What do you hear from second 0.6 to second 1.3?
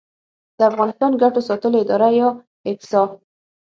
افغانستان